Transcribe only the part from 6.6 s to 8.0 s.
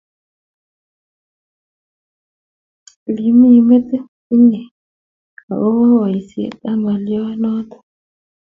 ab ngoliot noto